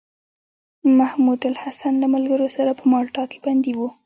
[0.99, 3.79] محمودالحسن له ملګرو سره په مالټا کې بندي و.